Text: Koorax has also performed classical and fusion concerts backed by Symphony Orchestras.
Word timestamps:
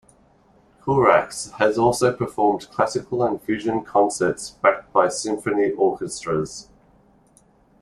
Koorax 0.81 1.51
has 1.59 1.77
also 1.77 2.11
performed 2.11 2.67
classical 2.71 3.21
and 3.23 3.39
fusion 3.39 3.83
concerts 3.83 4.49
backed 4.49 4.91
by 4.91 5.09
Symphony 5.09 5.73
Orchestras. 5.73 6.69